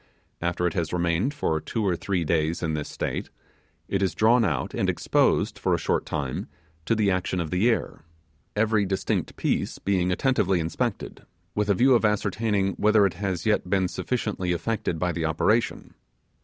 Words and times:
After 0.41 0.65
it 0.65 0.73
has 0.73 0.91
remained 0.91 1.31
for 1.31 1.61
two 1.61 1.85
or 1.85 1.95
three 1.95 2.23
days 2.23 2.63
in 2.63 2.73
this 2.73 2.89
state, 2.89 3.29
it 3.87 4.01
is 4.01 4.15
drawn 4.15 4.43
out, 4.43 4.73
and 4.73 4.89
exposed, 4.89 5.59
for 5.59 5.75
a 5.75 5.77
short 5.77 6.07
time, 6.07 6.47
to 6.87 6.95
the 6.95 7.11
action 7.11 7.39
of 7.39 7.51
the 7.51 7.69
air, 7.69 8.01
every 8.55 8.83
distinct 8.83 9.35
piece 9.35 9.77
being 9.77 10.11
attentively 10.11 10.59
inspected, 10.59 11.21
with 11.53 11.69
a 11.69 11.75
view 11.75 11.93
of 11.93 12.03
ascertaining 12.03 12.73
whether 12.77 13.05
it 13.05 13.13
has 13.13 13.45
yet 13.45 13.69
been 13.69 13.87
sufficiently 13.87 14.51
affected 14.53 14.97
by 14.97 15.11
the 15.11 15.25
operation. 15.25 15.93